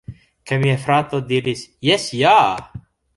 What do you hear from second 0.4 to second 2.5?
Kaj mia frato diris: "Jes ja!"